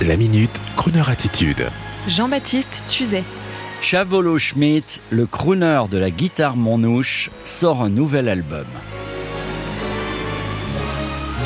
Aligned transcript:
La 0.00 0.16
minute, 0.16 0.60
Kroneur 0.76 1.10
attitude. 1.10 1.68
Jean-Baptiste 2.08 2.84
Tuzet. 2.88 3.22
Chavolo 3.80 4.36
Schmidt, 4.36 5.00
le 5.10 5.26
crooner 5.26 5.82
de 5.88 5.98
la 5.98 6.10
guitare 6.10 6.56
Monouche, 6.56 7.30
sort 7.44 7.82
un 7.82 7.88
nouvel 7.88 8.28
album. 8.28 8.66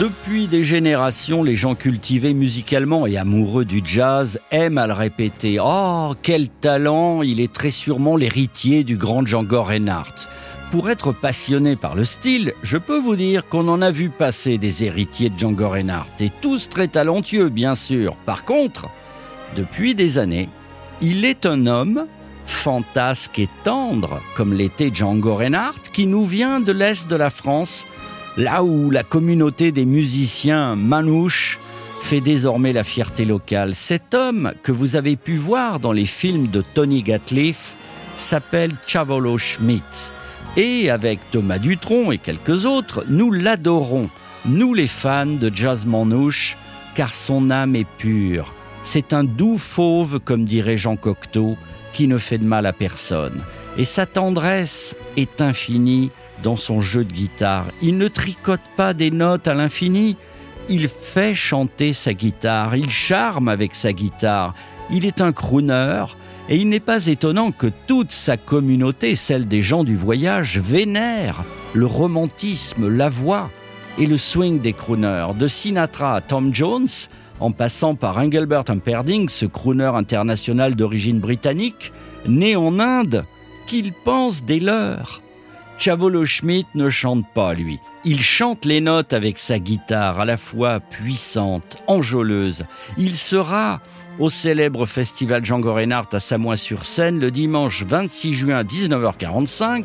Depuis 0.01 0.47
des 0.47 0.63
générations, 0.63 1.43
les 1.43 1.57
gens 1.57 1.75
cultivés 1.75 2.33
musicalement 2.33 3.07
et 3.07 3.19
amoureux 3.19 3.67
du 3.67 3.83
jazz 3.85 4.41
aiment 4.51 4.79
à 4.79 4.87
le 4.87 4.95
répéter. 4.95 5.59
Oh, 5.63 6.15
quel 6.23 6.49
talent 6.49 7.23
Il 7.23 7.41
est 7.41 7.53
très 7.53 7.71
sûrement 7.71 8.17
l'héritier 8.17 8.85
du 8.85 8.97
grand 8.97 9.27
Django 9.27 9.63
Reinhardt. 9.63 10.29
Pour 10.77 10.91
être 10.91 11.13
passionné 11.13 11.75
par 11.75 11.95
le 11.95 12.05
style, 12.05 12.53
je 12.63 12.77
peux 12.77 12.99
vous 12.99 13.17
dire 13.17 13.49
qu'on 13.49 13.67
en 13.69 13.81
a 13.81 13.91
vu 13.91 14.11
passer 14.11 14.59
des 14.59 14.85
héritiers 14.85 15.31
de 15.31 15.39
Django 15.39 15.71
Reinhardt, 15.71 16.11
et 16.21 16.31
tous 16.43 16.69
très 16.69 16.87
talentueux, 16.87 17.49
bien 17.49 17.75
sûr. 17.75 18.15
Par 18.27 18.45
contre, 18.45 18.91
depuis 19.57 19.95
des 19.95 20.19
années, 20.19 20.51
il 21.01 21.25
est 21.25 21.47
un 21.47 21.67
homme 21.67 22.05
fantasque 22.45 23.39
et 23.39 23.49
tendre, 23.65 24.21
comme 24.37 24.53
l'était 24.53 24.91
Django 24.93 25.37
Reinhardt, 25.37 25.81
qui 25.95 26.07
nous 26.07 26.27
vient 26.27 26.61
de 26.61 26.73
l'Est 26.73 27.09
de 27.09 27.17
la 27.17 27.31
France, 27.31 27.87
là 28.37 28.63
où 28.63 28.91
la 28.91 29.03
communauté 29.03 29.73
des 29.73 29.87
musiciens 29.87 30.77
manouches 30.77 31.59
fait 32.03 32.21
désormais 32.21 32.75
la 32.75 32.85
fierté 32.85 33.25
locale. 33.25 33.75
Cet 33.75 34.13
homme 34.13 34.53
que 34.63 34.73
vous 34.73 34.95
avez 34.95 35.17
pu 35.17 35.37
voir 35.37 35.81
dans 35.81 35.93
les 35.93 36.05
films 36.05 36.49
de 36.49 36.63
Tony 36.75 37.03
Gatliff 37.03 37.77
s'appelle 38.15 38.73
Chavolo 38.87 39.39
Schmidt. 39.39 40.13
Et 40.57 40.89
avec 40.89 41.21
Thomas 41.31 41.59
Dutronc 41.59 42.13
et 42.13 42.19
quelques 42.19 42.65
autres, 42.65 43.05
nous 43.09 43.31
l'adorons, 43.31 44.09
nous 44.47 44.73
les 44.73 44.87
fans 44.87 45.27
de 45.27 45.51
jazz 45.55 45.85
manouche, 45.85 46.57
car 46.95 47.13
son 47.13 47.51
âme 47.51 47.77
est 47.77 47.87
pure. 47.99 48.55
C'est 48.83 49.13
un 49.13 49.23
doux 49.23 49.59
fauve, 49.59 50.19
comme 50.19 50.45
dirait 50.45 50.79
Jean 50.79 50.97
Cocteau, 50.97 51.59
qui 51.93 52.09
ne 52.09 52.17
fait 52.17 52.39
de 52.39 52.47
mal 52.47 52.65
à 52.65 52.73
personne. 52.73 53.43
Et 53.77 53.85
sa 53.85 54.07
tendresse 54.07 54.97
est 55.19 55.43
infinie 55.43 56.11
dans 56.43 56.57
son 56.57 56.81
jeu 56.81 57.05
de 57.05 57.13
guitare. 57.13 57.67
Il 57.83 57.99
ne 57.99 58.09
tricote 58.09 58.61
pas 58.79 58.95
des 58.95 59.11
notes 59.11 59.49
à 59.49 59.55
l'infini, 59.55 60.17
il 60.71 60.89
fait 60.89 61.35
chanter 61.35 61.93
sa 61.93 62.15
guitare, 62.15 62.77
il 62.77 62.89
charme 62.89 63.49
avec 63.49 63.75
sa 63.75 63.93
guitare. 63.93 64.55
Il 64.91 65.05
est 65.05 65.21
un 65.21 65.33
crooner, 65.33 66.05
et 66.49 66.57
il 66.57 66.69
n'est 66.69 66.81
pas 66.81 67.07
étonnant 67.07 67.51
que 67.51 67.67
toute 67.87 68.13
sa 68.13 68.37
communauté, 68.37 69.17
celle 69.17 69.49
des 69.49 69.63
gens 69.63 69.85
du 69.85 69.97
voyage, 69.97 70.59
vénère 70.59 71.45
le 71.75 71.87
romantisme, 71.87 72.89
la 72.89 73.09
voix 73.09 73.51
et 73.99 74.07
le 74.07 74.17
swing 74.17 74.61
des 74.61 74.73
crooners. 74.73 75.35
De 75.39 75.49
Sinatra 75.49 76.15
à 76.15 76.21
Tom 76.21 76.55
Jones, 76.55 76.89
en 77.41 77.51
passant 77.51 77.95
par 77.95 78.17
Engelbert 78.19 78.65
Humperdinck, 78.69 79.31
ce 79.31 79.47
crooner 79.47 79.91
international 79.95 80.77
d'origine 80.77 81.21
britannique, 81.21 81.93
né 82.27 82.57
en 82.57 82.79
Inde, 82.79 83.25
qu'il 83.67 83.93
pense 83.93 84.45
des 84.45 84.61
leurs. 84.61 85.21
Chavolo 85.79 86.25
Schmidt 86.25 86.67
ne 86.75 86.89
chante 86.89 87.27
pas, 87.35 87.53
lui. 87.53 87.79
Il 88.05 88.23
chante 88.23 88.65
les 88.65 88.81
notes 88.81 89.13
avec 89.13 89.39
sa 89.39 89.59
guitare 89.59 90.21
à 90.21 90.25
la 90.25 90.37
fois 90.37 90.81
puissante, 90.81 91.77
enjôleuse. 91.87 92.65
Il 92.97 93.15
sera 93.15 93.81
au 94.19 94.31
célèbre 94.31 94.87
festival 94.87 95.45
Django 95.45 95.75
Reinhardt 95.75 96.09
à 96.13 96.21
Samois-sur-Seine 96.21 97.21
le 97.21 97.31
dimanche 97.31 97.85
26 97.87 98.33
juin 98.33 98.57
à 98.57 98.63
19h45, 98.63 99.85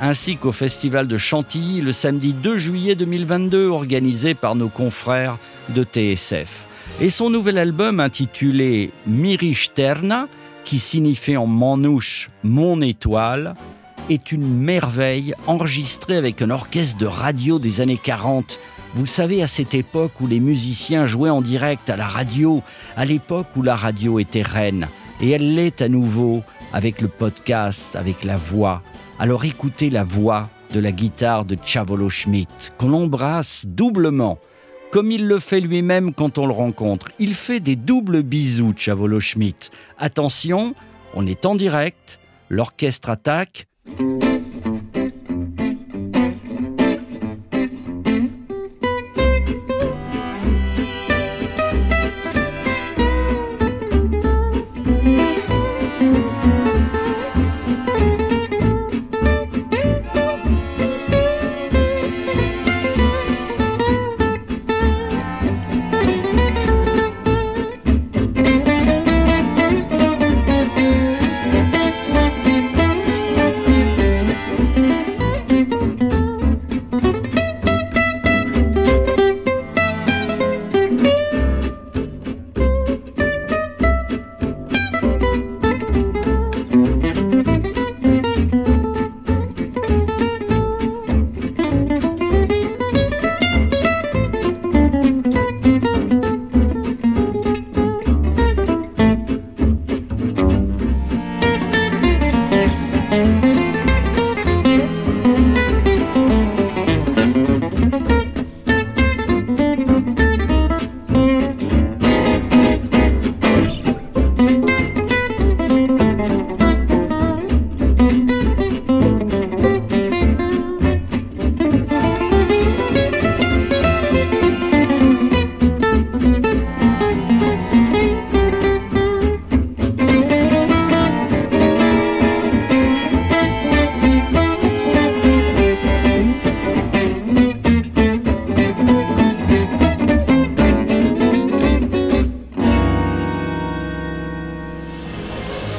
ainsi 0.00 0.36
qu'au 0.36 0.52
festival 0.52 1.08
de 1.08 1.18
Chantilly 1.18 1.80
le 1.80 1.92
samedi 1.92 2.32
2 2.32 2.56
juillet 2.56 2.94
2022 2.94 3.68
organisé 3.68 4.34
par 4.34 4.54
nos 4.54 4.68
confrères 4.68 5.38
de 5.70 5.82
TSF. 5.82 6.66
Et 7.00 7.10
son 7.10 7.28
nouvel 7.28 7.58
album 7.58 7.98
intitulé 7.98 8.90
Miri 9.06 9.54
Sterna, 9.54 10.28
qui 10.64 10.78
signifie 10.78 11.36
en 11.36 11.46
manouche 11.46 12.30
Mon 12.44 12.80
étoile, 12.80 13.54
est 14.10 14.32
une 14.32 14.46
merveille 14.46 15.34
enregistrée 15.46 16.16
avec 16.16 16.42
un 16.42 16.50
orchestre 16.50 16.98
de 16.98 17.06
radio 17.06 17.58
des 17.58 17.80
années 17.80 17.98
40. 18.02 18.58
Vous 18.94 19.06
savez, 19.06 19.42
à 19.42 19.46
cette 19.46 19.74
époque 19.74 20.20
où 20.20 20.26
les 20.26 20.40
musiciens 20.40 21.06
jouaient 21.06 21.30
en 21.30 21.40
direct 21.40 21.88
à 21.88 21.96
la 21.96 22.06
radio, 22.06 22.62
à 22.96 23.04
l'époque 23.04 23.46
où 23.56 23.62
la 23.62 23.76
radio 23.76 24.18
était 24.18 24.42
reine. 24.42 24.88
Et 25.20 25.30
elle 25.30 25.54
l'est 25.54 25.80
à 25.80 25.88
nouveau 25.88 26.42
avec 26.72 27.00
le 27.00 27.08
podcast, 27.08 27.96
avec 27.96 28.24
la 28.24 28.36
voix. 28.36 28.82
Alors 29.18 29.44
écoutez 29.44 29.90
la 29.90 30.04
voix 30.04 30.50
de 30.72 30.80
la 30.80 30.92
guitare 30.92 31.44
de 31.44 31.56
Chavolo 31.64 32.10
Schmidt, 32.10 32.72
qu'on 32.78 32.92
embrasse 32.92 33.64
doublement, 33.66 34.38
comme 34.90 35.10
il 35.10 35.26
le 35.26 35.38
fait 35.38 35.60
lui-même 35.60 36.12
quand 36.12 36.36
on 36.38 36.46
le 36.46 36.52
rencontre. 36.52 37.08
Il 37.18 37.34
fait 37.34 37.60
des 37.60 37.76
doubles 37.76 38.22
bisous, 38.22 38.74
Chavolo 38.76 39.20
Schmidt. 39.20 39.70
Attention, 39.98 40.74
on 41.14 41.26
est 41.26 41.46
en 41.46 41.54
direct, 41.54 42.18
l'orchestre 42.50 43.08
attaque, 43.10 43.66
Mm-hmm. 43.86 44.13